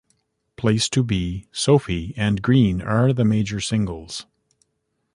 [0.55, 4.25] "Place To Be", "Sophie" and "Green" are the major singles.